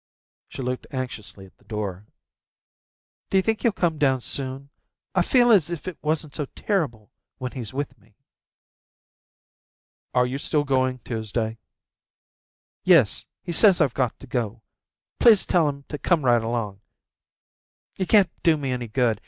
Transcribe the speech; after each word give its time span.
She 0.49 0.63
looked 0.63 0.87
anxiously 0.89 1.45
at 1.45 1.55
the 1.59 1.63
door. 1.63 2.07
"D'you 3.29 3.43
think 3.43 3.61
he'll 3.61 3.71
come 3.71 3.99
down 3.99 4.19
soon? 4.21 4.71
I 5.13 5.21
feel 5.21 5.51
as 5.51 5.69
if 5.69 5.87
it 5.87 5.99
wasn't 6.01 6.33
so 6.33 6.45
terrible 6.55 7.11
when 7.37 7.51
he's 7.51 7.71
with 7.71 7.95
me." 7.99 8.15
"Are 10.15 10.25
you 10.25 10.39
still 10.39 10.63
going 10.63 10.95
on 10.95 10.99
Tuesday?" 11.05 11.59
"Yes, 12.83 13.27
he 13.43 13.51
says 13.51 13.79
I've 13.79 13.93
got 13.93 14.17
to 14.19 14.25
go. 14.25 14.63
Please 15.19 15.45
tell 15.45 15.69
him 15.69 15.83
to 15.89 15.99
come 15.99 16.25
right 16.25 16.41
along. 16.41 16.81
You 17.95 18.07
can't 18.07 18.31
do 18.41 18.57
me 18.57 18.71
any 18.71 18.87
good. 18.87 19.19